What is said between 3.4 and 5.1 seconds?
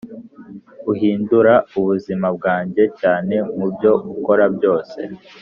mubyo ukora byose.